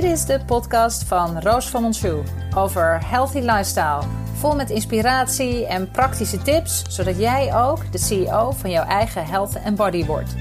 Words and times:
Dit 0.00 0.10
is 0.10 0.24
de 0.24 0.40
podcast 0.46 1.04
van 1.04 1.40
Roos 1.40 1.68
van 1.68 1.82
Monshoe 1.82 2.22
over 2.56 3.08
healthy 3.08 3.38
lifestyle. 3.38 4.02
Vol 4.34 4.54
met 4.54 4.70
inspiratie 4.70 5.66
en 5.66 5.90
praktische 5.90 6.42
tips, 6.42 6.82
zodat 6.88 7.18
jij 7.18 7.54
ook 7.56 7.92
de 7.92 7.98
CEO 7.98 8.50
van 8.50 8.70
jouw 8.70 8.84
eigen 8.84 9.26
health 9.26 9.54
en 9.54 9.74
body 9.74 10.04
wordt. 10.04 10.34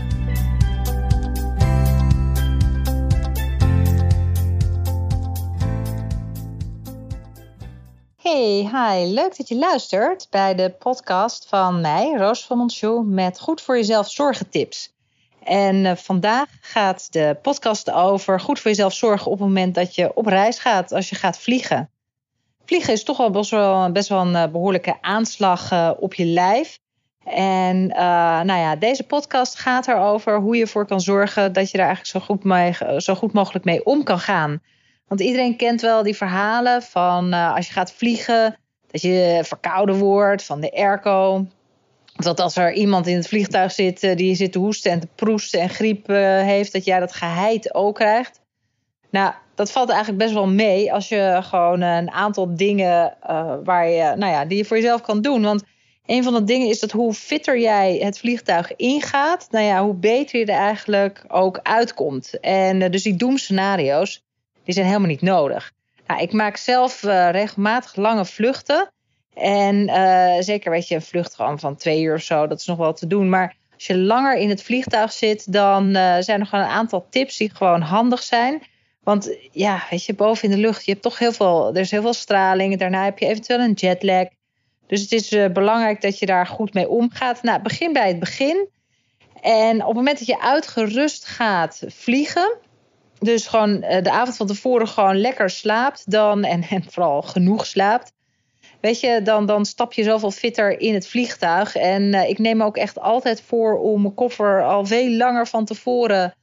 Hey, 8.15 8.69
hi. 8.71 9.13
Leuk 9.13 9.37
dat 9.37 9.47
je 9.47 9.57
luistert 9.57 10.27
bij 10.29 10.55
de 10.55 10.69
podcast 10.69 11.47
van 11.47 11.81
mij, 11.81 12.13
Roos 12.17 12.45
van 12.45 12.57
Monshoe, 12.57 13.03
met 13.03 13.39
goed 13.39 13.61
voor 13.61 13.75
jezelf 13.75 14.09
zorgen 14.09 14.49
tips. 14.49 14.98
En 15.43 15.75
uh, 15.75 15.95
vandaag 15.95 16.47
gaat 16.61 17.13
de 17.13 17.37
podcast 17.41 17.91
over 17.91 18.39
goed 18.39 18.59
voor 18.59 18.71
jezelf 18.71 18.93
zorgen 18.93 19.31
op 19.31 19.39
het 19.39 19.47
moment 19.47 19.75
dat 19.75 19.95
je 19.95 20.15
op 20.15 20.25
reis 20.25 20.59
gaat, 20.59 20.91
als 20.91 21.09
je 21.09 21.15
gaat 21.15 21.39
vliegen. 21.39 21.89
Vliegen 22.65 22.93
is 22.93 23.03
toch 23.03 23.17
wel 23.17 23.29
best 23.29 23.51
wel, 23.51 23.91
best 23.91 24.09
wel 24.09 24.21
een 24.21 24.33
uh, 24.33 24.47
behoorlijke 24.47 24.97
aanslag 25.01 25.71
uh, 25.71 25.91
op 25.99 26.13
je 26.13 26.25
lijf. 26.25 26.79
En 27.23 27.87
nou 27.87 28.59
ja, 28.59 28.75
deze 28.75 29.03
podcast 29.03 29.59
gaat 29.59 29.87
erover 29.87 30.39
hoe 30.39 30.55
je 30.55 30.61
ervoor 30.61 30.85
kan 30.85 31.01
zorgen 31.01 31.53
dat 31.53 31.71
je 31.71 31.77
daar 31.77 31.87
eigenlijk 31.87 32.17
zo 32.17 32.33
goed, 32.33 32.43
mee, 32.43 33.01
zo 33.01 33.15
goed 33.15 33.33
mogelijk 33.33 33.65
mee 33.65 33.85
om 33.85 34.03
kan 34.03 34.19
gaan. 34.19 34.61
Want 35.07 35.21
iedereen 35.21 35.55
kent 35.55 35.81
wel 35.81 36.03
die 36.03 36.15
verhalen 36.15 36.81
van 36.81 37.33
als 37.33 37.67
je 37.67 37.73
gaat 37.73 37.91
vliegen, 37.91 38.57
dat 38.91 39.01
je 39.01 39.41
verkouden 39.43 39.95
wordt 39.95 40.43
van 40.43 40.59
de 40.59 40.71
airco 40.71 41.45
dat 42.23 42.39
als 42.39 42.55
er 42.55 42.73
iemand 42.73 43.07
in 43.07 43.15
het 43.15 43.27
vliegtuig 43.27 43.71
zit 43.71 44.03
uh, 44.03 44.15
die 44.15 44.35
zit 44.35 44.51
te 44.51 44.59
hoesten 44.59 44.91
en 44.91 44.99
te 44.99 45.07
proesten 45.15 45.59
en 45.59 45.69
griep 45.69 46.09
uh, 46.09 46.17
heeft, 46.41 46.73
dat 46.73 46.85
jij 46.85 46.99
dat 46.99 47.13
geheid 47.13 47.73
ook 47.73 47.95
krijgt. 47.95 48.41
Nou, 49.11 49.33
dat 49.55 49.71
valt 49.71 49.89
eigenlijk 49.89 50.19
best 50.19 50.33
wel 50.33 50.47
mee 50.47 50.93
als 50.93 51.09
je 51.09 51.39
gewoon 51.43 51.81
een 51.81 52.11
aantal 52.11 52.55
dingen 52.55 53.17
waar 53.63 53.89
je, 53.89 54.15
nou 54.15 54.31
ja, 54.31 54.45
die 54.45 54.57
je 54.57 54.65
voor 54.65 54.77
jezelf 54.77 55.01
kan 55.01 55.21
doen. 55.21 55.41
Want 55.41 55.63
een 56.05 56.23
van 56.23 56.33
de 56.33 56.43
dingen 56.43 56.67
is 56.67 56.79
dat 56.79 56.91
hoe 56.91 57.13
fitter 57.13 57.59
jij 57.59 57.97
het 57.97 58.19
vliegtuig 58.19 58.75
ingaat, 58.75 59.47
nou 59.51 59.65
ja, 59.65 59.83
hoe 59.83 59.93
beter 59.93 60.39
je 60.39 60.45
er 60.45 60.59
eigenlijk 60.59 61.23
ook 61.27 61.59
uitkomt. 61.63 62.39
En 62.39 62.91
dus 62.91 63.03
die 63.03 63.15
doemscenario's, 63.15 64.23
die 64.63 64.73
zijn 64.73 64.85
helemaal 64.85 65.07
niet 65.07 65.21
nodig. 65.21 65.71
Nou, 66.07 66.21
ik 66.21 66.31
maak 66.31 66.57
zelf 66.57 67.01
regelmatig 67.31 67.95
lange 67.95 68.25
vluchten. 68.25 68.91
En 69.33 69.75
uh, 69.75 70.35
zeker 70.39 70.71
weet 70.71 70.87
je, 70.87 70.95
een 70.95 71.01
vlucht 71.01 71.35
van 71.35 71.75
twee 71.75 72.01
uur 72.01 72.15
of 72.15 72.21
zo, 72.21 72.47
dat 72.47 72.59
is 72.59 72.65
nog 72.65 72.77
wel 72.77 72.93
te 72.93 73.07
doen. 73.07 73.29
Maar 73.29 73.55
als 73.73 73.87
je 73.87 73.97
langer 73.97 74.37
in 74.37 74.49
het 74.49 74.63
vliegtuig 74.63 75.11
zit, 75.11 75.51
dan 75.51 75.87
uh, 75.87 76.15
zijn 76.19 76.39
er 76.39 76.45
gewoon 76.45 76.65
een 76.65 76.71
aantal 76.71 77.07
tips 77.09 77.37
die 77.37 77.55
gewoon 77.55 77.81
handig 77.81 78.23
zijn. 78.23 78.61
Want 79.03 79.37
ja, 79.51 79.83
weet 79.89 80.05
je, 80.05 80.13
boven 80.13 80.43
in 80.43 80.55
de 80.55 80.61
lucht, 80.61 80.85
je 80.85 80.91
hebt 80.91 81.03
toch 81.03 81.19
heel 81.19 81.31
veel, 81.31 81.67
er 81.67 81.81
is 81.81 81.91
heel 81.91 82.01
veel 82.01 82.13
straling. 82.13 82.77
Daarna 82.77 83.03
heb 83.03 83.19
je 83.19 83.25
eventueel 83.25 83.59
een 83.59 83.73
jetlag. 83.73 84.27
Dus 84.87 85.01
het 85.01 85.11
is 85.11 85.31
uh, 85.31 85.47
belangrijk 85.47 86.01
dat 86.01 86.19
je 86.19 86.25
daar 86.25 86.47
goed 86.47 86.73
mee 86.73 86.89
omgaat. 86.89 87.43
Nou, 87.43 87.61
begin 87.61 87.93
bij 87.93 88.07
het 88.07 88.19
begin. 88.19 88.67
En 89.41 89.81
op 89.81 89.87
het 89.87 89.95
moment 89.95 90.17
dat 90.17 90.27
je 90.27 90.41
uitgerust 90.41 91.25
gaat 91.25 91.83
vliegen, 91.87 92.57
dus 93.19 93.47
gewoon 93.47 93.79
de 93.79 94.11
avond 94.11 94.37
van 94.37 94.47
tevoren 94.47 94.87
gewoon 94.87 95.17
lekker 95.17 95.49
slaapt, 95.49 96.11
dan 96.11 96.43
en, 96.43 96.63
en 96.63 96.83
vooral 96.91 97.21
genoeg 97.21 97.65
slaapt, 97.65 98.11
Weet 98.81 98.99
je, 98.99 99.21
dan, 99.21 99.45
dan 99.45 99.65
stap 99.65 99.93
je 99.93 100.03
zoveel 100.03 100.31
fitter 100.31 100.79
in 100.79 100.93
het 100.93 101.07
vliegtuig. 101.07 101.75
En 101.75 102.01
uh, 102.01 102.29
ik 102.29 102.37
neem 102.39 102.63
ook 102.63 102.77
echt 102.77 102.99
altijd 102.99 103.41
voor 103.41 103.79
om 103.79 104.01
mijn 104.01 104.13
koffer 104.13 104.63
al 104.63 104.85
veel 104.85 105.09
langer 105.09 105.47
van 105.47 105.65
tevoren 105.65 106.33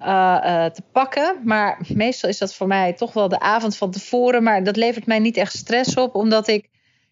uh, 0.00 0.06
uh, 0.44 0.64
te 0.64 0.82
pakken. 0.92 1.36
Maar 1.44 1.78
meestal 1.94 2.28
is 2.28 2.38
dat 2.38 2.54
voor 2.54 2.66
mij 2.66 2.92
toch 2.92 3.12
wel 3.12 3.28
de 3.28 3.40
avond 3.40 3.76
van 3.76 3.90
tevoren. 3.90 4.42
Maar 4.42 4.64
dat 4.64 4.76
levert 4.76 5.06
mij 5.06 5.18
niet 5.18 5.36
echt 5.36 5.56
stress 5.56 5.96
op, 5.96 6.14
omdat 6.14 6.48
ik. 6.48 6.68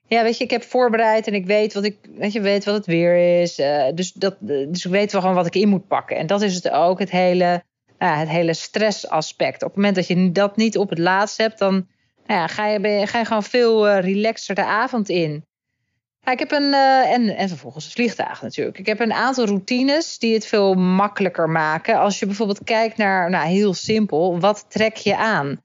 Ja, 0.08 0.22
weet 0.22 0.38
je, 0.38 0.44
ik 0.44 0.50
heb 0.50 0.62
voorbereid 0.62 1.26
en 1.26 1.34
ik 1.34 1.46
weet 1.46 1.74
wat 1.74 1.84
ik, 1.84 1.96
weet 2.16 2.32
je, 2.32 2.40
weet 2.40 2.64
wat 2.64 2.74
het 2.74 2.86
weer 2.86 3.40
is. 3.40 3.54
dus, 3.94 4.12
dat, 4.12 4.36
dus 4.40 4.84
ik 4.84 4.90
weet 4.90 5.12
wel 5.12 5.20
gewoon 5.20 5.36
wat 5.36 5.46
ik 5.46 5.54
in 5.54 5.68
moet 5.68 5.86
pakken. 5.86 6.16
En 6.16 6.26
dat 6.26 6.42
is 6.42 6.54
het 6.54 6.70
ook, 6.70 6.98
het 6.98 7.10
hele, 7.10 7.62
het 7.98 8.28
hele 8.28 8.54
stressaspect. 8.54 9.62
Op 9.62 9.68
het 9.68 9.76
moment 9.76 9.94
dat 9.94 10.06
je 10.06 10.32
dat 10.32 10.56
niet 10.56 10.78
op 10.78 10.90
het 10.90 10.98
laatst 10.98 11.36
hebt, 11.36 11.58
dan 11.58 11.86
nou 12.26 12.40
ja, 12.40 12.46
ga, 12.46 12.66
je, 12.66 13.06
ga 13.06 13.18
je 13.18 13.24
gewoon 13.24 13.42
veel 13.42 13.88
uh, 13.88 14.00
relaxter 14.00 14.54
de 14.54 14.64
avond 14.64 15.08
in. 15.08 15.44
Ja, 16.20 16.32
ik 16.32 16.38
heb 16.38 16.52
een, 16.52 16.72
uh, 16.72 17.12
en, 17.12 17.36
en 17.36 17.48
vervolgens 17.48 17.84
het 17.84 17.92
vliegtuig 17.92 18.42
natuurlijk. 18.42 18.78
Ik 18.78 18.86
heb 18.86 19.00
een 19.00 19.12
aantal 19.12 19.46
routines 19.46 20.18
die 20.18 20.34
het 20.34 20.46
veel 20.46 20.74
makkelijker 20.74 21.50
maken. 21.50 21.98
Als 21.98 22.18
je 22.18 22.26
bijvoorbeeld 22.26 22.64
kijkt 22.64 22.96
naar, 22.96 23.30
nou 23.30 23.46
heel 23.46 23.74
simpel, 23.74 24.40
wat 24.40 24.66
trek 24.68 24.96
je 24.96 25.16
aan? 25.16 25.60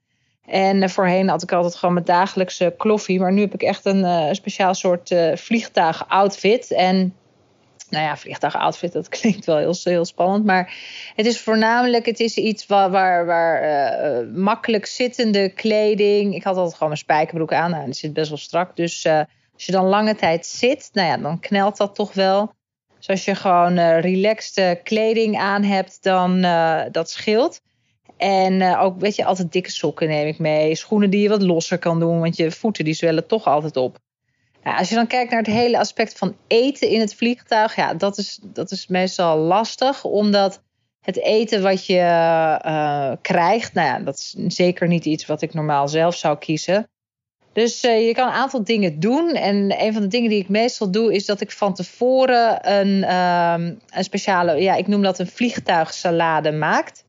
En 0.46 0.82
uh, 0.82 0.88
voorheen 0.88 1.28
had 1.28 1.42
ik 1.42 1.52
altijd 1.52 1.74
gewoon 1.74 1.94
mijn 1.94 2.06
dagelijkse 2.06 2.74
kloffie. 2.76 3.20
Maar 3.20 3.32
nu 3.32 3.40
heb 3.40 3.54
ik 3.54 3.62
echt 3.62 3.84
een 3.84 4.04
uh, 4.04 4.28
speciaal 4.32 4.74
soort 4.74 5.14
vliegtuig-outfit. 5.34 6.70
En 6.70 7.14
nou 7.92 8.04
ja, 8.04 8.16
vliegtuig-outfit, 8.16 8.92
dat 8.92 9.08
klinkt 9.18 9.44
wel 9.44 9.74
heel, 9.84 10.04
spannend. 10.04 10.44
Maar 10.44 10.74
het 11.14 11.26
is 11.26 11.40
voornamelijk, 11.40 12.06
het 12.06 12.20
is 12.20 12.36
iets 12.36 12.66
waar, 12.66 12.90
waar, 12.90 13.26
waar 13.26 13.62
uh, 13.64 14.34
makkelijk 14.34 14.86
zittende 14.86 15.48
kleding. 15.48 16.34
Ik 16.34 16.42
had 16.42 16.56
altijd 16.56 16.72
gewoon 16.72 16.88
mijn 16.88 17.00
spijkerbroek 17.00 17.52
aan. 17.52 17.70
Nou, 17.70 17.84
die 17.84 17.94
zit 17.94 18.12
best 18.12 18.28
wel 18.28 18.38
strak. 18.38 18.76
Dus 18.76 19.04
uh, 19.04 19.20
als 19.54 19.64
je 19.66 19.72
dan 19.72 19.84
lange 19.84 20.14
tijd 20.14 20.46
zit, 20.46 20.90
nou 20.92 21.08
ja, 21.08 21.16
dan 21.16 21.40
knelt 21.40 21.76
dat 21.76 21.94
toch 21.94 22.12
wel. 22.12 22.52
Dus 22.96 23.08
als 23.08 23.24
je 23.24 23.34
gewoon 23.34 23.78
relaxed 23.80 24.80
kleding 24.82 25.38
aan 25.38 25.62
hebt, 25.62 26.02
dan 26.02 26.40
dat 26.92 27.10
scheelt. 27.10 27.60
En 28.16 28.76
ook, 28.76 29.00
weet 29.00 29.16
je, 29.16 29.24
altijd 29.24 29.52
dikke 29.52 29.70
sokken 29.70 30.08
neem 30.08 30.26
ik 30.26 30.38
mee. 30.38 30.74
Schoenen 30.74 31.10
die 31.10 31.22
je 31.22 31.28
wat 31.28 31.42
losser 31.42 31.78
kan 31.78 32.00
doen, 32.00 32.20
want 32.20 32.36
je 32.36 32.50
voeten 32.50 32.84
die 32.84 32.94
zwellen 32.94 33.26
toch 33.26 33.46
altijd 33.46 33.76
op. 33.76 33.98
Als 34.64 34.88
je 34.88 34.94
dan 34.94 35.06
kijkt 35.06 35.30
naar 35.30 35.42
het 35.42 35.54
hele 35.54 35.78
aspect 35.78 36.18
van 36.18 36.36
eten 36.46 36.88
in 36.88 37.00
het 37.00 37.14
vliegtuig, 37.14 37.76
ja, 37.76 37.94
dat 37.94 38.18
is, 38.18 38.38
dat 38.42 38.70
is 38.70 38.86
meestal 38.86 39.38
lastig, 39.38 40.04
omdat 40.04 40.62
het 41.00 41.16
eten 41.16 41.62
wat 41.62 41.86
je 41.86 41.98
uh, 42.66 43.12
krijgt, 43.20 43.74
nou 43.74 43.86
ja, 43.86 43.98
dat 43.98 44.14
is 44.14 44.34
zeker 44.46 44.88
niet 44.88 45.04
iets 45.04 45.26
wat 45.26 45.42
ik 45.42 45.54
normaal 45.54 45.88
zelf 45.88 46.16
zou 46.16 46.38
kiezen. 46.38 46.90
Dus 47.52 47.84
uh, 47.84 48.06
je 48.06 48.14
kan 48.14 48.26
een 48.26 48.34
aantal 48.34 48.64
dingen 48.64 49.00
doen. 49.00 49.28
En 49.28 49.80
een 49.84 49.92
van 49.92 50.02
de 50.02 50.08
dingen 50.08 50.30
die 50.30 50.40
ik 50.40 50.48
meestal 50.48 50.90
doe, 50.90 51.14
is 51.14 51.26
dat 51.26 51.40
ik 51.40 51.50
van 51.50 51.74
tevoren 51.74 52.70
een, 52.72 52.88
uh, 52.88 53.74
een 53.88 54.04
speciale, 54.04 54.62
ja, 54.62 54.74
ik 54.74 54.86
noem 54.86 55.02
dat 55.02 55.18
een 55.18 55.26
vliegtuigsalade 55.26 56.52
maakt. 56.52 57.04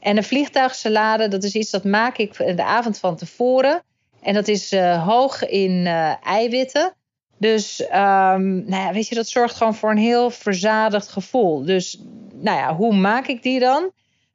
En 0.00 0.16
een 0.16 0.24
vliegtuigsalade, 0.24 1.28
dat 1.28 1.44
is 1.44 1.54
iets 1.54 1.70
dat 1.70 1.84
maak 1.84 2.16
ik 2.16 2.36
de 2.36 2.64
avond 2.64 2.98
van 2.98 3.16
tevoren. 3.16 3.82
En 4.22 4.34
dat 4.34 4.48
is 4.48 4.72
uh, 4.72 5.06
hoog 5.06 5.48
in 5.48 5.70
uh, 5.70 6.26
eiwitten. 6.26 6.94
Dus 7.38 7.80
um, 7.80 8.64
nou 8.64 8.82
ja, 8.82 8.92
weet 8.92 9.08
je, 9.08 9.14
dat 9.14 9.28
zorgt 9.28 9.56
gewoon 9.56 9.74
voor 9.74 9.90
een 9.90 9.96
heel 9.96 10.30
verzadigd 10.30 11.08
gevoel. 11.08 11.64
Dus 11.64 11.98
nou 12.32 12.58
ja, 12.58 12.74
hoe 12.74 12.94
maak 12.94 13.26
ik 13.26 13.42
die 13.42 13.60
dan? 13.60 13.90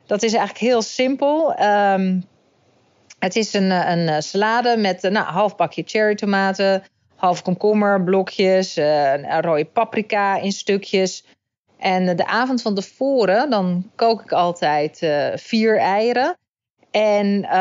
Dat 0.05 0.23
is 0.23 0.33
eigenlijk 0.33 0.65
heel 0.65 0.81
simpel. 0.81 1.63
Um, 1.63 2.23
het 3.19 3.35
is 3.35 3.53
een, 3.53 3.71
een 3.71 4.23
salade 4.23 4.77
met 4.77 5.01
nou, 5.01 5.25
half 5.25 5.55
bakje 5.55 5.83
cherry 5.85 6.15
tomaten, 6.15 6.83
half 7.15 7.41
komkommer, 7.41 8.03
blokjes, 8.03 8.75
een 8.75 9.41
rode 9.41 9.65
paprika 9.65 10.37
in 10.37 10.51
stukjes. 10.51 11.23
En 11.77 12.15
de 12.15 12.25
avond 12.25 12.61
van 12.61 12.75
tevoren, 12.75 13.49
dan 13.49 13.91
kook 13.95 14.21
ik 14.21 14.31
altijd 14.31 14.97
vier 15.35 15.77
eieren. 15.77 16.37
En 16.97 17.27
uh, 17.27 17.51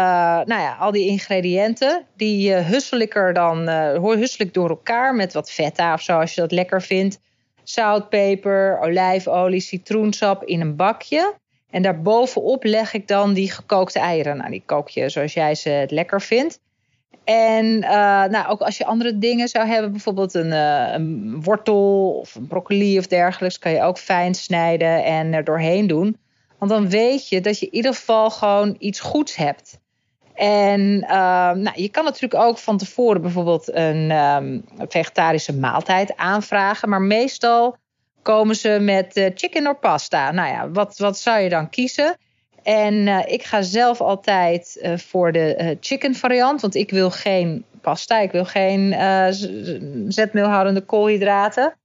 nou 0.45 0.61
ja, 0.61 0.77
al 0.79 0.93
die 0.93 1.07
ingrediënten, 1.07 2.05
die 2.17 2.51
uh, 2.51 2.67
hussel 2.67 2.99
ik 2.99 3.15
er 3.15 3.33
dan 3.33 3.69
uh, 3.69 4.03
hussel 4.03 4.47
ik 4.47 4.55
door 4.55 4.69
elkaar 4.69 5.15
met 5.15 5.33
wat 5.33 5.51
feta 5.51 5.95
of 5.95 6.01
zo, 6.01 6.19
als 6.19 6.35
je 6.35 6.41
dat 6.41 6.53
lekker 6.53 6.83
vindt. 6.83 7.21
Zout, 7.63 8.09
peper, 8.09 8.81
olijfolie, 8.81 9.61
citroensap 9.61 10.45
in 10.45 10.61
een 10.61 10.77
bakje. 10.77 11.35
En 11.71 11.83
daarbovenop 11.83 12.65
leg 12.65 12.95
ik 12.95 13.09
dan 13.09 13.33
die 13.33 13.51
gekookte 13.51 13.99
eieren. 13.99 14.37
Nou, 14.37 14.51
die 14.51 14.63
kook 14.67 14.89
je 14.89 15.09
zoals 15.09 15.35
jij 15.35 15.55
ze 15.55 15.69
het 15.69 15.91
lekker 15.91 16.23
vindt. 16.23 16.61
En 17.25 17.79
nou, 18.31 18.49
ook 18.49 18.61
als 18.61 18.79
je 18.79 18.85
andere 18.87 19.19
dingen 19.19 19.49
zou 19.49 19.67
hebben, 19.67 19.91
bijvoorbeeld 19.91 20.35
een, 20.35 20.53
een 20.53 21.43
wortel 21.43 22.11
of 22.21 22.35
een 22.35 22.47
broccoli 22.47 22.99
of 22.99 23.07
dergelijks, 23.07 23.59
kan 23.59 23.73
je 23.73 23.83
ook 23.83 23.99
fijn 23.99 24.35
snijden 24.35 25.05
en 25.05 25.33
er 25.33 25.45
doorheen 25.45 25.87
doen. 25.87 26.17
Want 26.59 26.71
dan 26.71 26.89
weet 26.89 27.29
je 27.29 27.41
dat 27.41 27.59
je 27.59 27.67
in 27.67 27.75
ieder 27.75 27.95
geval 27.95 28.31
gewoon 28.31 28.77
iets 28.79 29.01
goeds 29.01 29.37
hebt. 29.37 29.79
En 30.35 30.81
uh, 30.81 31.09
nou, 31.51 31.71
je 31.75 31.89
kan 31.89 32.05
natuurlijk 32.05 32.43
ook 32.43 32.59
van 32.59 32.79
tevoren 32.79 33.23
bijvoorbeeld 33.23 33.75
een 33.75 34.11
um, 34.11 34.65
vegetarische 34.89 35.55
maaltijd 35.55 36.17
aanvragen. 36.17 36.89
Maar 36.89 37.01
meestal 37.03 37.77
komen 38.23 38.57
ze 38.57 38.79
met 38.81 39.17
uh, 39.17 39.31
chicken 39.35 39.67
or 39.67 39.77
pasta. 39.77 40.31
Nou 40.31 40.49
ja, 40.49 40.71
wat, 40.71 40.99
wat 40.99 41.19
zou 41.19 41.41
je 41.41 41.49
dan 41.49 41.71
kiezen? 41.71 42.17
En 42.63 42.95
uh, 42.95 43.23
ik 43.27 43.43
ga 43.43 43.63
zelf 43.63 44.01
altijd 44.01 44.79
uh, 44.83 44.97
voor 44.97 45.33
de 45.33 45.77
chicken 45.81 46.15
variant. 46.15 46.61
Want 46.61 46.75
ik 46.75 46.91
wil 46.91 47.11
geen 47.11 47.65
pasta. 47.81 48.19
Ik 48.19 48.33
wil 48.33 48.45
geen 48.45 48.95
zetmeelhoudende 50.09 50.81
koolhydraten. 50.81 51.77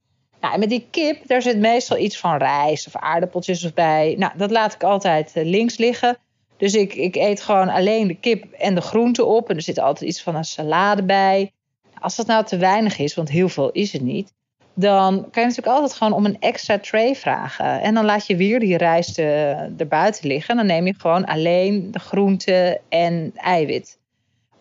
Nou, 0.42 0.54
en 0.54 0.60
met 0.60 0.70
die 0.70 0.88
kip, 0.90 1.28
daar 1.28 1.42
zit 1.42 1.58
meestal 1.58 1.98
iets 1.98 2.18
van 2.18 2.38
rijst 2.38 2.88
of 2.88 2.96
aardappeltjes 2.96 3.66
of 3.66 3.74
bij. 3.74 4.16
Nou, 4.18 4.32
dat 4.38 4.52
laat 4.52 4.74
ik 4.74 4.84
altijd 4.84 5.32
eh, 5.34 5.46
links 5.46 5.78
liggen. 5.78 6.18
Dus 6.58 6.74
ik, 6.74 6.94
ik 6.94 7.16
eet 7.16 7.42
gewoon 7.42 7.70
alleen 7.70 8.08
de 8.08 8.16
kip 8.16 8.52
en 8.52 8.76
de 8.76 8.82
groenten 8.82 9.28
op. 9.28 9.50
En 9.50 9.56
er 9.56 9.62
zit 9.62 9.80
altijd 9.80 10.10
iets 10.10 10.22
van 10.22 10.36
een 10.36 10.44
salade 10.44 11.04
bij. 11.04 11.52
Als 12.00 12.16
dat 12.16 12.28
nou 12.28 12.46
te 12.46 12.58
weinig 12.58 12.98
is, 12.98 13.16
want 13.16 13.30
heel 13.30 13.50
veel 13.50 13.72
is 13.72 13.94
het 13.94 14.02
niet. 14.02 14.34
Dan 14.74 15.14
kan 15.16 15.44
je 15.44 15.50
natuurlijk 15.50 15.68
altijd 15.68 15.94
gewoon 15.94 16.14
om 16.14 16.26
een 16.26 16.40
extra 16.40 16.80
tray 16.80 17.16
vragen. 17.16 17.82
En 17.82 17.94
dan 17.94 18.06
laat 18.06 18.28
je 18.28 18.36
weer 18.36 18.60
die 18.60 18.78
rijst 18.78 19.20
uh, 19.20 19.80
erbuiten 19.80 20.28
liggen. 20.28 20.56
Dan 20.56 20.66
neem 20.66 20.86
je 20.86 20.94
gewoon 20.98 21.26
alleen 21.26 21.92
de 21.92 22.00
groenten 22.00 22.80
en 22.90 23.32
eiwit. 23.36 24.00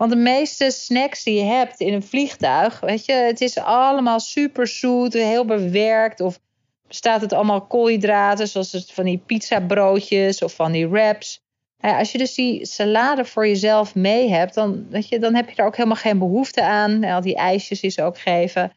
Want 0.00 0.12
de 0.12 0.18
meeste 0.18 0.70
snacks 0.70 1.22
die 1.22 1.34
je 1.34 1.44
hebt 1.44 1.80
in 1.80 1.92
een 1.92 2.02
vliegtuig, 2.02 2.80
weet 2.80 3.04
je, 3.04 3.12
het 3.12 3.40
is 3.40 3.58
allemaal 3.58 4.20
super 4.20 4.66
zoet, 4.66 5.12
heel 5.12 5.44
bewerkt. 5.44 6.20
Of 6.20 6.40
bestaat 6.86 7.20
het 7.20 7.32
allemaal 7.32 7.66
koolhydraten, 7.66 8.48
zoals 8.48 8.72
het 8.72 8.92
van 8.92 9.04
die 9.04 9.22
pizzabroodjes 9.26 10.42
of 10.42 10.54
van 10.54 10.72
die 10.72 10.88
wraps. 10.88 11.42
Als 11.80 12.12
je 12.12 12.18
dus 12.18 12.34
die 12.34 12.66
salade 12.66 13.24
voor 13.24 13.46
jezelf 13.46 13.94
mee 13.94 14.30
hebt, 14.30 14.54
dan, 14.54 14.86
weet 14.90 15.08
je, 15.08 15.18
dan 15.18 15.34
heb 15.34 15.48
je 15.48 15.54
daar 15.54 15.66
ook 15.66 15.76
helemaal 15.76 15.96
geen 15.96 16.18
behoefte 16.18 16.62
aan. 16.62 17.04
al 17.04 17.20
die 17.20 17.36
ijsjes 17.36 17.80
die 17.80 17.90
ze 17.90 18.02
ook 18.02 18.18
geven. 18.18 18.72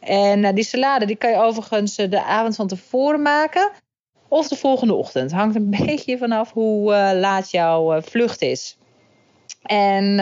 En 0.00 0.38
uh, 0.38 0.52
die 0.54 0.64
salade 0.64 1.06
die 1.06 1.16
kan 1.16 1.30
je 1.30 1.36
overigens 1.36 1.96
eh, 1.96 2.10
de 2.10 2.22
avond 2.22 2.56
van 2.56 2.68
tevoren 2.68 3.22
maken. 3.22 3.70
Of 4.28 4.48
de 4.48 4.56
volgende 4.56 4.94
ochtend. 4.94 5.32
Hangt 5.32 5.56
een 5.56 5.70
beetje 5.86 6.18
vanaf 6.18 6.52
hoe 6.52 6.92
uh, 6.92 7.10
laat 7.20 7.50
jouw 7.50 8.00
vlucht 8.00 8.42
is. 8.42 8.76
En 9.62 10.18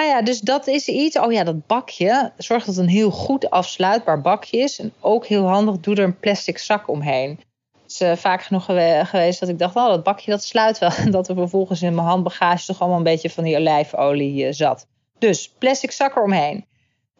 nou 0.00 0.08
ja, 0.08 0.22
dus 0.22 0.40
dat 0.40 0.66
is 0.66 0.88
iets. 0.88 1.18
Oh 1.18 1.32
ja, 1.32 1.44
dat 1.44 1.66
bakje. 1.66 2.32
Zorg 2.36 2.64
dat 2.64 2.74
het 2.74 2.84
een 2.84 2.90
heel 2.90 3.10
goed 3.10 3.50
afsluitbaar 3.50 4.20
bakje 4.20 4.58
is. 4.58 4.78
En 4.78 4.92
ook 5.00 5.26
heel 5.26 5.46
handig, 5.46 5.80
doe 5.80 5.94
er 5.94 6.04
een 6.04 6.18
plastic 6.18 6.58
zak 6.58 6.88
omheen. 6.88 7.40
Het 7.82 7.90
is 7.90 8.00
uh, 8.00 8.16
vaak 8.16 8.42
genoeg 8.42 8.64
geweest 9.08 9.40
dat 9.40 9.48
ik 9.48 9.58
dacht, 9.58 9.76
oh, 9.76 9.86
dat 9.86 10.02
bakje 10.02 10.30
dat 10.30 10.44
sluit 10.44 10.78
wel. 10.78 10.90
En 10.90 11.10
dat 11.16 11.28
er 11.28 11.34
vervolgens 11.34 11.82
in 11.82 11.94
mijn 11.94 12.06
handbagage 12.06 12.66
toch 12.66 12.80
allemaal 12.80 12.98
een 12.98 13.04
beetje 13.04 13.30
van 13.30 13.44
die 13.44 13.56
olijfolie 13.56 14.46
uh, 14.46 14.52
zat. 14.52 14.86
Dus 15.18 15.48
plastic 15.58 15.90
zak 15.90 16.16
eromheen. 16.16 16.66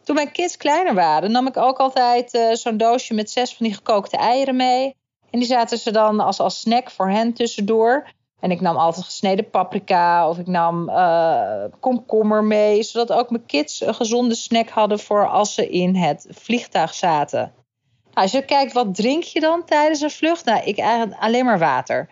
Toen 0.03 0.15
mijn 0.15 0.31
kids 0.31 0.57
kleiner 0.57 0.93
waren, 0.93 1.31
nam 1.31 1.47
ik 1.47 1.57
ook 1.57 1.77
altijd 1.77 2.57
zo'n 2.59 2.77
doosje 2.77 3.13
met 3.13 3.31
zes 3.31 3.55
van 3.55 3.65
die 3.65 3.75
gekookte 3.75 4.17
eieren 4.17 4.55
mee. 4.55 4.95
En 5.29 5.39
die 5.39 5.47
zaten 5.47 5.77
ze 5.77 5.91
dan 5.91 6.19
als, 6.19 6.39
als 6.39 6.59
snack 6.59 6.91
voor 6.91 7.09
hen 7.09 7.33
tussendoor. 7.33 8.07
En 8.41 8.51
ik 8.51 8.61
nam 8.61 8.75
altijd 8.75 9.05
gesneden 9.05 9.49
paprika 9.49 10.29
of 10.29 10.37
ik 10.37 10.47
nam 10.47 10.89
uh, 10.89 11.63
komkommer 11.79 12.43
mee, 12.43 12.83
zodat 12.83 13.17
ook 13.17 13.29
mijn 13.29 13.45
kids 13.45 13.81
een 13.81 13.95
gezonde 13.95 14.35
snack 14.35 14.69
hadden 14.69 14.99
voor 14.99 15.27
als 15.27 15.53
ze 15.53 15.69
in 15.69 15.95
het 15.95 16.27
vliegtuig 16.29 16.93
zaten. 16.93 17.39
Nou, 17.39 17.53
als 18.13 18.31
je 18.31 18.45
kijkt, 18.45 18.73
wat 18.73 18.95
drink 18.95 19.23
je 19.23 19.39
dan 19.39 19.65
tijdens 19.65 20.01
een 20.01 20.11
vlucht? 20.11 20.45
Nou, 20.45 20.63
ik 20.63 20.77
eigenlijk 20.77 21.21
alleen 21.21 21.45
maar 21.45 21.59
water. 21.59 22.09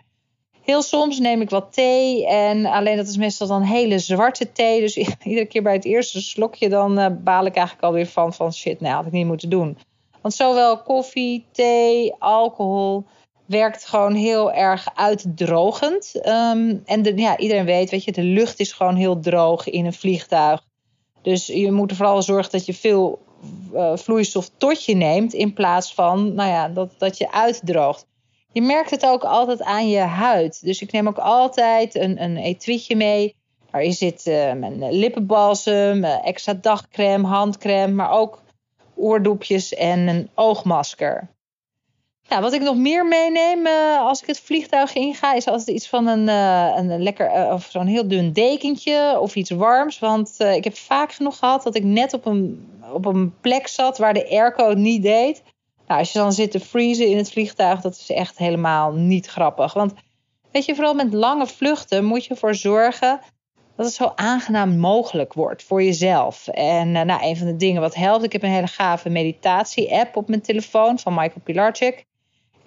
Heel 0.62 0.82
soms 0.82 1.18
neem 1.18 1.40
ik 1.40 1.50
wat 1.50 1.72
thee 1.72 2.26
en 2.26 2.66
alleen 2.66 2.96
dat 2.96 3.06
is 3.06 3.16
meestal 3.16 3.46
dan 3.46 3.62
hele 3.62 3.98
zwarte 3.98 4.52
thee. 4.52 4.80
Dus 4.80 4.96
iedere 5.22 5.46
keer 5.46 5.62
bij 5.62 5.72
het 5.72 5.84
eerste 5.84 6.20
slokje 6.20 6.68
dan 6.68 6.98
uh, 6.98 7.06
baal 7.20 7.46
ik 7.46 7.54
eigenlijk 7.54 7.86
alweer 7.86 8.06
van, 8.06 8.32
van 8.32 8.52
shit, 8.52 8.80
nou 8.80 8.94
had 8.94 9.06
ik 9.06 9.12
niet 9.12 9.26
moeten 9.26 9.50
doen. 9.50 9.78
Want 10.20 10.34
zowel 10.34 10.82
koffie, 10.82 11.46
thee, 11.52 12.14
alcohol, 12.18 13.04
werkt 13.50 13.84
gewoon 13.84 14.14
heel 14.14 14.52
erg 14.52 14.88
uitdrogend. 14.94 16.14
Um, 16.14 16.82
en 16.84 17.02
de, 17.02 17.16
ja, 17.16 17.38
iedereen 17.38 17.64
weet, 17.64 17.90
weet 17.90 18.04
je, 18.04 18.12
de 18.12 18.22
lucht 18.22 18.60
is 18.60 18.72
gewoon 18.72 18.96
heel 18.96 19.20
droog 19.20 19.68
in 19.68 19.86
een 19.86 19.92
vliegtuig. 19.92 20.62
Dus 21.22 21.46
je 21.46 21.72
moet 21.72 21.90
er 21.90 21.96
vooral 21.96 22.22
zorgen 22.22 22.52
dat 22.52 22.66
je 22.66 22.74
veel 22.74 23.22
uh, 23.74 23.96
vloeistof 23.96 24.50
tot 24.56 24.84
je 24.84 24.94
neemt. 24.94 25.32
In 25.32 25.52
plaats 25.52 25.94
van 25.94 26.34
nou 26.34 26.50
ja, 26.50 26.68
dat, 26.68 26.90
dat 26.98 27.18
je 27.18 27.32
uitdroogt. 27.32 28.06
Je 28.52 28.62
merkt 28.62 28.90
het 28.90 29.06
ook 29.06 29.24
altijd 29.24 29.62
aan 29.62 29.88
je 29.88 29.98
huid. 29.98 30.64
Dus 30.64 30.82
ik 30.82 30.92
neem 30.92 31.08
ook 31.08 31.18
altijd 31.18 31.94
een, 31.94 32.22
een 32.22 32.36
etuietje 32.36 32.96
mee. 32.96 33.36
Daarin 33.70 33.92
zit 33.92 34.26
uh, 34.26 34.52
mijn 34.52 34.92
lippenbalsem, 34.92 36.04
uh, 36.04 36.26
extra 36.26 36.54
dagcreme, 36.54 37.26
handcreme, 37.26 37.92
maar 37.92 38.10
ook 38.10 38.42
oordoepjes 38.94 39.74
en 39.74 40.08
een 40.08 40.30
oogmasker. 40.34 41.28
Ja, 42.30 42.40
wat 42.40 42.52
ik 42.52 42.62
nog 42.62 42.76
meer 42.76 43.06
meeneem 43.06 43.66
uh, 43.66 44.00
als 44.00 44.20
ik 44.20 44.26
het 44.26 44.40
vliegtuig 44.40 44.94
inga, 44.94 45.34
is 45.34 45.46
altijd 45.46 45.76
iets 45.76 45.88
van 45.88 46.06
een, 46.06 46.28
uh, 46.28 46.72
een 46.76 47.02
lekker, 47.02 47.36
uh, 47.36 47.52
of 47.52 47.68
zo'n 47.70 47.86
heel 47.86 48.08
dun 48.08 48.32
dekentje 48.32 49.18
of 49.20 49.34
iets 49.34 49.50
warms. 49.50 49.98
Want 49.98 50.40
ik 50.40 50.64
heb 50.64 50.76
vaak 50.76 51.12
genoeg 51.12 51.38
gehad 51.38 51.62
dat 51.62 51.76
ik 51.76 51.84
net 51.84 52.12
op 52.12 52.26
een, 52.26 52.68
op 52.92 53.04
een 53.04 53.34
plek 53.40 53.66
zat 53.68 53.98
waar 53.98 54.14
de 54.14 54.28
airco 54.30 54.68
het 54.68 54.78
niet 54.78 55.02
deed. 55.02 55.42
Nou, 55.86 56.00
als 56.00 56.12
je 56.12 56.18
dan 56.18 56.32
zit 56.32 56.50
te 56.50 56.60
vriezen 56.60 57.06
in 57.06 57.16
het 57.16 57.30
vliegtuig, 57.30 57.80
dat 57.80 57.92
is 57.92 58.10
echt 58.10 58.38
helemaal 58.38 58.92
niet 58.92 59.26
grappig. 59.26 59.72
Want 59.72 59.92
weet 60.52 60.64
je, 60.64 60.74
vooral 60.74 60.94
met 60.94 61.12
lange 61.12 61.46
vluchten 61.46 62.04
moet 62.04 62.24
je 62.24 62.30
ervoor 62.30 62.54
zorgen 62.54 63.20
dat 63.76 63.86
het 63.86 63.94
zo 63.94 64.12
aangenaam 64.14 64.78
mogelijk 64.78 65.32
wordt 65.32 65.62
voor 65.62 65.82
jezelf. 65.82 66.48
En 66.48 66.92
nou, 66.92 67.22
een 67.22 67.36
van 67.36 67.46
de 67.46 67.56
dingen 67.56 67.80
wat 67.80 67.94
helpt, 67.94 68.24
ik 68.24 68.32
heb 68.32 68.42
een 68.42 68.50
hele 68.50 68.66
gave 68.66 69.08
meditatie-app 69.08 70.16
op 70.16 70.28
mijn 70.28 70.42
telefoon 70.42 70.98
van 70.98 71.14
Michael 71.14 71.40
Pilarczyk. 71.44 72.08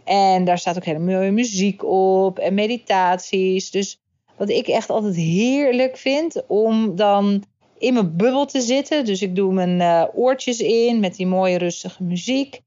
En 0.03 0.43
daar 0.43 0.57
staat 0.57 0.77
ook 0.77 0.85
hele 0.85 0.99
mooie 0.99 1.31
muziek 1.31 1.83
op 1.83 2.39
en 2.39 2.53
meditaties. 2.53 3.71
Dus 3.71 3.99
wat 4.37 4.49
ik 4.49 4.67
echt 4.67 4.89
altijd 4.89 5.15
heerlijk 5.15 5.97
vind 5.97 6.43
om 6.47 6.95
dan 6.95 7.43
in 7.77 7.93
mijn 7.93 8.15
bubbel 8.15 8.45
te 8.45 8.61
zitten. 8.61 9.05
Dus 9.05 9.21
ik 9.21 9.35
doe 9.35 9.53
mijn 9.53 9.79
uh, 9.79 10.03
oortjes 10.13 10.59
in 10.59 10.99
met 10.99 11.15
die 11.15 11.27
mooie 11.27 11.57
rustige 11.57 12.03
muziek. 12.03 12.61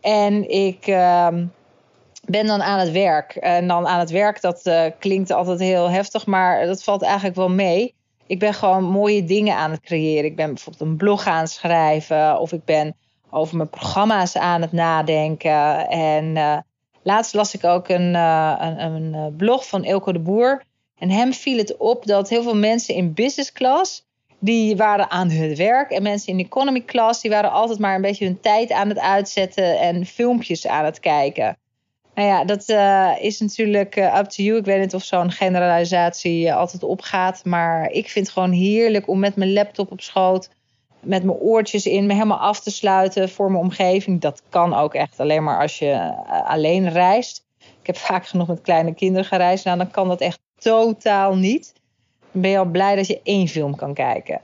En 0.00 0.50
ik 0.50 0.86
uh, 0.86 1.28
ben 2.24 2.46
dan 2.46 2.62
aan 2.62 2.78
het 2.78 2.90
werk. 2.90 3.36
En 3.36 3.68
dan 3.68 3.86
aan 3.86 3.98
het 3.98 4.10
werk, 4.10 4.40
dat 4.40 4.66
uh, 4.66 4.84
klinkt 4.98 5.30
altijd 5.30 5.58
heel 5.58 5.90
heftig, 5.90 6.26
maar 6.26 6.66
dat 6.66 6.82
valt 6.82 7.02
eigenlijk 7.02 7.36
wel 7.36 7.50
mee. 7.50 7.94
Ik 8.26 8.38
ben 8.38 8.54
gewoon 8.54 8.84
mooie 8.84 9.24
dingen 9.24 9.56
aan 9.56 9.70
het 9.70 9.80
creëren. 9.80 10.24
Ik 10.24 10.36
ben 10.36 10.54
bijvoorbeeld 10.54 10.90
een 10.90 10.96
blog 10.96 11.26
aan 11.26 11.40
het 11.40 11.50
schrijven. 11.50 12.40
Of 12.40 12.52
ik 12.52 12.64
ben 12.64 12.96
over 13.30 13.56
mijn 13.56 13.70
programma's 13.70 14.36
aan 14.36 14.60
het 14.60 14.72
nadenken. 14.72 15.88
En 15.88 16.24
uh, 16.24 16.58
Laatst 17.06 17.34
las 17.34 17.54
ik 17.54 17.64
ook 17.64 17.88
een, 17.88 18.14
uh, 18.14 18.54
een, 18.58 18.80
een, 18.80 19.14
eh, 19.14 19.26
blog 19.36 19.68
van 19.68 19.84
Elko 19.84 20.12
de 20.12 20.18
Boer. 20.18 20.62
En 20.98 21.10
hem 21.10 21.32
viel 21.32 21.58
het 21.58 21.76
op 21.76 22.06
dat 22.06 22.28
heel 22.28 22.42
veel 22.42 22.56
mensen 22.56 22.94
in 22.94 23.12
business 23.12 23.52
class, 23.52 24.06
die 24.38 24.76
waren 24.76 25.10
aan 25.10 25.30
hun 25.30 25.56
werk. 25.56 25.90
En 25.90 26.02
mensen 26.02 26.32
in 26.32 26.44
economy 26.44 26.84
class, 26.84 27.20
die 27.20 27.30
waren 27.30 27.50
altijd 27.50 27.78
maar 27.78 27.94
een 27.94 28.00
beetje 28.00 28.24
hun 28.24 28.40
tijd 28.40 28.72
aan 28.72 28.88
het 28.88 28.98
uitzetten 28.98 29.78
en 29.78 30.06
filmpjes 30.06 30.66
aan 30.66 30.84
het 30.84 31.00
kijken. 31.00 31.56
Nou 32.14 32.28
ja, 32.28 32.44
dat 32.44 32.68
uh, 32.68 33.12
is 33.20 33.40
natuurlijk 33.40 33.96
up 33.96 34.24
to 34.24 34.42
you. 34.42 34.58
Ik 34.58 34.64
weet 34.64 34.80
niet 34.80 34.94
of 34.94 35.04
zo'n 35.04 35.30
generalisatie 35.30 36.52
altijd 36.52 36.82
opgaat. 36.82 37.44
Maar 37.44 37.90
ik 37.90 38.08
vind 38.08 38.26
het 38.26 38.34
gewoon 38.34 38.52
heerlijk 38.52 39.08
om 39.08 39.18
met 39.18 39.36
mijn 39.36 39.52
laptop 39.52 39.90
op 39.90 40.00
schoot 40.00 40.50
met 41.00 41.24
mijn 41.24 41.38
oortjes 41.38 41.86
in 41.86 42.06
me 42.06 42.12
helemaal 42.12 42.38
af 42.38 42.60
te 42.60 42.70
sluiten 42.70 43.28
voor 43.28 43.50
mijn 43.50 43.64
omgeving. 43.64 44.20
Dat 44.20 44.42
kan 44.48 44.74
ook 44.74 44.94
echt 44.94 45.20
alleen 45.20 45.44
maar 45.44 45.60
als 45.60 45.78
je 45.78 45.90
eh, 45.90 46.50
alleen 46.50 46.90
reist. 46.90 47.44
Ik 47.58 47.86
heb 47.86 47.96
vaak 47.96 48.26
genoeg 48.26 48.48
met 48.48 48.60
kleine 48.60 48.94
kinderen 48.94 49.24
gereisd. 49.24 49.64
Nou, 49.64 49.78
dan 49.78 49.90
kan 49.90 50.08
dat 50.08 50.20
echt 50.20 50.40
totaal 50.58 51.34
niet. 51.34 51.72
Dan 52.32 52.42
ben 52.42 52.50
je 52.50 52.58
al 52.58 52.64
blij 52.64 52.96
dat 52.96 53.06
je 53.06 53.20
één 53.22 53.48
film 53.48 53.76
kan 53.76 53.94
kijken. 53.94 54.40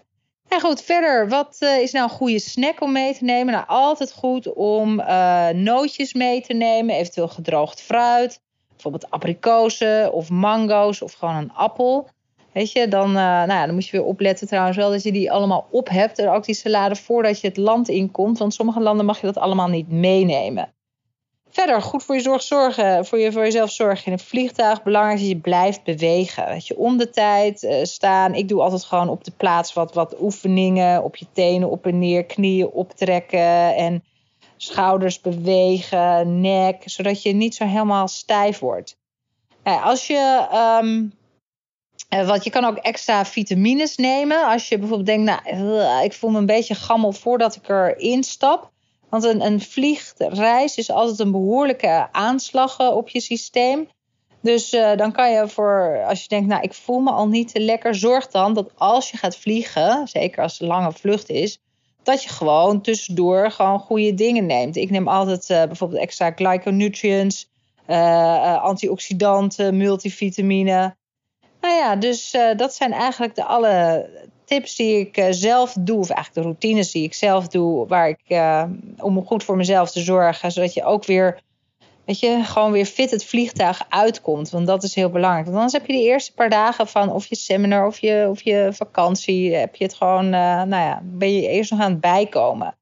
En 0.53 0.61
goed, 0.61 0.83
verder, 0.83 1.29
wat 1.29 1.57
uh, 1.61 1.79
is 1.79 1.93
nou 1.93 2.05
een 2.05 2.17
goede 2.17 2.39
snack 2.39 2.81
om 2.81 2.93
mee 2.93 3.15
te 3.15 3.25
nemen? 3.25 3.53
Nou, 3.53 3.65
altijd 3.67 4.13
goed 4.13 4.53
om 4.53 5.01
uh, 5.01 5.49
nootjes 5.49 6.15
mee 6.15 6.43
te 6.43 6.53
nemen, 6.53 6.95
eventueel 6.95 7.29
gedroogd 7.29 7.81
fruit. 7.81 8.41
Bijvoorbeeld 8.69 9.11
abrikozen 9.11 10.13
of 10.13 10.31
mango's 10.31 11.03
of 11.03 11.13
gewoon 11.13 11.35
een 11.35 11.53
appel. 11.53 12.09
Weet 12.53 12.73
je, 12.73 12.89
dan, 12.89 13.09
uh, 13.09 13.15
nou 13.15 13.53
ja, 13.53 13.67
dan 13.67 13.75
moet 13.75 13.87
je 13.87 13.97
weer 13.97 14.07
opletten 14.07 14.47
trouwens 14.47 14.77
wel 14.77 14.91
dat 14.91 15.03
je 15.03 15.13
die 15.13 15.33
allemaal 15.33 15.67
op 15.71 15.89
hebt. 15.89 16.19
En 16.19 16.29
ook 16.29 16.45
die 16.45 16.55
salade 16.55 16.97
voordat 16.97 17.41
je 17.41 17.47
het 17.47 17.57
land 17.57 17.89
inkomt. 17.89 18.39
Want 18.39 18.55
sommige 18.55 18.81
landen 18.81 19.07
mag 19.07 19.21
je 19.21 19.27
dat 19.27 19.39
allemaal 19.39 19.69
niet 19.69 19.91
meenemen. 19.91 20.73
Verder, 21.49 21.83
goed 21.83 22.03
voor 22.03 22.15
je 22.15 22.21
zorg 22.21 22.43
zorgen, 22.43 23.07
voor, 23.07 23.19
je, 23.19 23.33
voor 23.33 23.43
jezelf 23.43 23.71
zorgen 23.71 24.07
in 24.07 24.13
een 24.13 24.19
vliegtuig. 24.19 24.83
Belangrijk 24.83 25.19
dat 25.19 25.29
je 25.29 25.37
blijft 25.37 25.85
bewegen. 25.85 26.49
Dat 26.49 26.67
je 26.67 26.77
om 26.77 26.97
de 26.97 27.11
tijd 27.11 27.63
uh, 27.63 27.85
staan. 27.85 28.35
Ik 28.35 28.49
doe 28.49 28.63
altijd 28.63 28.85
gewoon 28.85 29.09
op 29.09 29.25
de 29.25 29.33
plaats 29.37 29.73
wat, 29.73 29.95
wat 29.95 30.21
oefeningen. 30.21 31.03
Op 31.03 31.17
je 31.17 31.27
tenen 31.33 31.71
op 31.71 31.87
en 31.87 31.99
neer, 31.99 32.25
knieën 32.25 32.71
optrekken. 32.71 33.75
En 33.77 34.05
schouders 34.57 35.21
bewegen, 35.21 36.41
nek. 36.41 36.83
Zodat 36.85 37.23
je 37.23 37.33
niet 37.33 37.55
zo 37.55 37.65
helemaal 37.65 38.09
stijf 38.09 38.59
wordt. 38.59 38.97
Nou, 39.65 39.83
als 39.83 40.07
je 40.07 40.47
uh, 40.53 41.11
want 42.21 42.45
je 42.45 42.50
kan 42.50 42.64
ook 42.64 42.76
extra 42.76 43.25
vitamines 43.25 43.97
nemen. 43.97 44.47
Als 44.47 44.69
je 44.69 44.78
bijvoorbeeld 44.78 45.07
denkt, 45.07 45.25
nou, 45.25 46.04
ik 46.04 46.12
voel 46.12 46.31
me 46.31 46.38
een 46.38 46.47
beetje 46.47 46.75
gammel 46.75 47.12
voordat 47.12 47.57
ik 47.57 47.69
erin 47.69 48.25
stap. 48.25 48.71
Want 49.09 49.25
een, 49.25 49.45
een 49.45 49.61
vliegreis 49.61 50.76
is 50.76 50.90
altijd 50.90 51.19
een 51.19 51.31
behoorlijke 51.31 52.09
aanslag 52.12 52.78
eh, 52.78 52.97
op 52.97 53.09
je 53.09 53.21
systeem. 53.21 53.88
Dus 54.40 54.71
dan 54.71 55.12
kan 55.12 55.31
je 55.31 55.49
voor, 55.49 56.04
als 56.09 56.23
je 56.23 56.28
denkt, 56.28 56.49
nou, 56.49 56.62
ik 56.62 56.75
voel 56.75 57.00
me 57.00 57.11
al 57.11 57.28
niet 57.28 57.52
te 57.52 57.61
lekker, 57.61 57.95
zorg 57.95 58.28
dan 58.28 58.54
dat 58.54 58.71
als 58.76 59.11
je 59.11 59.16
gaat 59.16 59.37
vliegen, 59.37 60.09
zeker 60.09 60.42
als 60.42 60.52
het 60.52 60.61
een 60.61 60.66
lange 60.66 60.92
vlucht 60.92 61.31
is, 61.31 61.59
dat 62.02 62.23
je 62.23 62.28
gewoon 62.28 62.81
tussendoor 62.81 63.50
gewoon 63.50 63.78
goede 63.78 64.14
dingen 64.14 64.47
neemt. 64.47 64.76
Ik 64.76 64.90
neem 64.90 65.09
altijd 65.09 65.47
bijvoorbeeld 65.47 66.00
extra 66.00 66.31
glyconutrients, 66.31 67.49
antioxidanten, 68.62 69.76
multivitamine. 69.76 70.97
Nou 71.62 71.75
ja, 71.75 71.97
dus 71.97 72.35
uh, 72.35 72.57
dat 72.57 72.75
zijn 72.75 72.92
eigenlijk 72.92 73.35
de 73.35 73.45
alle 73.45 74.09
tips 74.45 74.76
die 74.76 74.99
ik 74.99 75.16
uh, 75.16 75.26
zelf 75.31 75.75
doe, 75.81 75.99
of 75.99 76.11
eigenlijk 76.11 76.35
de 76.35 76.52
routines 76.52 76.92
die 76.92 77.04
ik 77.04 77.14
zelf 77.14 77.49
doe, 77.49 77.87
waar 77.87 78.09
ik 78.09 78.21
uh, 78.28 78.64
om 78.99 79.26
goed 79.26 79.45
voor 79.45 79.57
mezelf 79.57 79.90
te 79.90 80.00
zorgen, 80.00 80.52
zodat 80.52 80.75
je 80.75 80.85
ook 80.85 81.04
weer, 81.04 81.40
weet 82.04 82.21
je, 82.21 82.40
gewoon 82.45 82.73
weer 82.73 82.85
fit 82.85 83.11
het 83.11 83.25
vliegtuig 83.25 83.85
uitkomt. 83.88 84.50
Want 84.50 84.66
dat 84.66 84.83
is 84.83 84.95
heel 84.95 85.11
belangrijk. 85.11 85.45
Want 85.45 85.57
anders 85.57 85.75
heb 85.75 85.87
je 85.87 85.92
de 85.92 86.09
eerste 86.09 86.35
paar 86.35 86.50
dagen 86.50 86.88
van 86.88 87.12
of 87.12 87.26
je 87.26 87.37
seminar 87.37 87.87
of 87.87 87.99
je, 87.99 88.26
of 88.31 88.42
je 88.42 88.69
vakantie, 88.73 89.54
heb 89.54 89.76
je 89.76 89.85
het 89.85 89.95
gewoon, 89.95 90.31
nou 90.31 90.69
ja, 90.69 91.00
ben 91.02 91.33
je 91.33 91.49
eerst 91.49 91.71
nog 91.71 91.81
aan 91.81 91.90
het 91.90 92.00
bijkomen. 92.00 92.75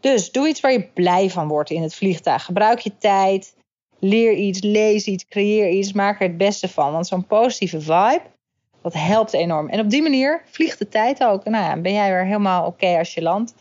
Dus 0.00 0.32
doe 0.32 0.48
iets 0.48 0.60
waar 0.60 0.72
je 0.72 0.88
blij 0.94 1.30
van 1.30 1.48
wordt 1.48 1.70
in 1.70 1.82
het 1.82 1.94
vliegtuig. 1.94 2.44
Gebruik 2.44 2.78
je 2.78 2.92
tijd. 2.98 3.56
Leer 4.00 4.32
iets, 4.32 4.62
lees 4.62 5.04
iets, 5.04 5.26
creëer 5.28 5.70
iets, 5.70 5.92
maak 5.92 6.20
er 6.20 6.26
het 6.26 6.36
beste 6.36 6.68
van. 6.68 6.92
Want 6.92 7.06
zo'n 7.06 7.26
positieve 7.26 7.80
vibe, 7.80 8.22
dat 8.82 8.94
helpt 8.94 9.32
enorm. 9.32 9.68
En 9.68 9.80
op 9.80 9.90
die 9.90 10.02
manier 10.02 10.42
vliegt 10.44 10.78
de 10.78 10.88
tijd 10.88 11.24
ook. 11.24 11.44
Nou 11.44 11.64
ja, 11.64 11.76
ben 11.76 11.92
jij 11.92 12.10
weer 12.10 12.24
helemaal 12.24 12.66
oké 12.66 12.98
als 12.98 13.14
je 13.14 13.22
landt. 13.22 13.54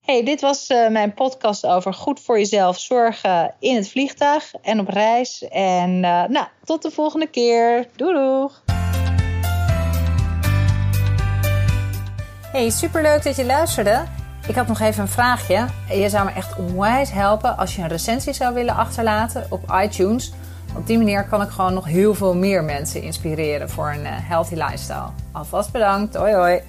Hey, 0.00 0.24
dit 0.24 0.40
was 0.40 0.70
uh, 0.70 0.88
mijn 0.88 1.14
podcast 1.14 1.66
over 1.66 1.94
goed 1.94 2.20
voor 2.20 2.38
jezelf 2.38 2.78
zorgen 2.78 3.54
in 3.58 3.74
het 3.74 3.88
vliegtuig 3.88 4.54
en 4.62 4.80
op 4.80 4.88
reis. 4.88 5.48
En 5.48 5.90
uh, 5.90 6.24
nou, 6.24 6.46
tot 6.64 6.82
de 6.82 6.90
volgende 6.90 7.26
keer. 7.26 7.86
Doei 7.96 8.14
doeg! 8.14 8.62
Hey, 12.52 12.70
superleuk 12.70 13.22
dat 13.22 13.36
je 13.36 13.44
luisterde. 13.44 14.04
Ik 14.48 14.54
had 14.54 14.66
nog 14.66 14.80
even 14.80 15.02
een 15.02 15.08
vraagje. 15.08 15.66
Je 15.88 16.08
zou 16.08 16.24
me 16.24 16.30
echt 16.30 16.56
onwijs 16.56 17.10
helpen 17.10 17.56
als 17.56 17.76
je 17.76 17.82
een 17.82 17.88
recensie 17.88 18.32
zou 18.32 18.54
willen 18.54 18.74
achterlaten 18.74 19.46
op 19.48 19.78
iTunes. 19.82 20.32
Op 20.76 20.86
die 20.86 20.98
manier 20.98 21.24
kan 21.24 21.42
ik 21.42 21.48
gewoon 21.48 21.74
nog 21.74 21.84
heel 21.84 22.14
veel 22.14 22.34
meer 22.34 22.64
mensen 22.64 23.02
inspireren 23.02 23.70
voor 23.70 23.90
een 23.90 24.06
healthy 24.06 24.54
lifestyle. 24.54 25.10
Alvast 25.32 25.72
bedankt. 25.72 26.14
Hoi 26.14 26.34
hoi. 26.34 26.60